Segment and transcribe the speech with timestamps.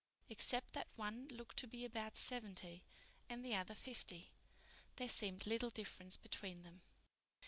[0.29, 2.81] Except that one looked to be about seventy
[3.29, 4.31] and the other fifty,
[4.95, 6.81] there seemed little difference between them.